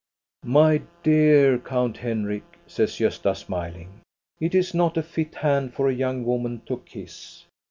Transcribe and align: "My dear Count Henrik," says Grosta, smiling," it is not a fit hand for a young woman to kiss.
"My 0.61 0.81
dear 1.03 1.59
Count 1.59 1.97
Henrik," 1.97 2.57
says 2.65 2.93
Grosta, 2.97 3.35
smiling," 3.35 4.01
it 4.41 4.55
is 4.55 4.73
not 4.73 4.97
a 4.97 5.03
fit 5.03 5.35
hand 5.35 5.75
for 5.75 5.89
a 5.89 5.93
young 5.93 6.25
woman 6.25 6.61
to 6.65 6.77
kiss. 6.87 7.45